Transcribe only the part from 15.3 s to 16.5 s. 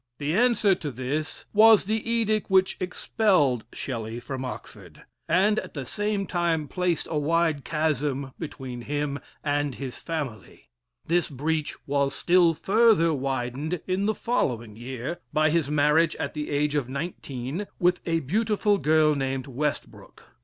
by his marriage, at the